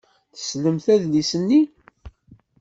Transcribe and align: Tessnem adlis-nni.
Tessnem 0.33 0.77
adlis-nni. 0.93 1.61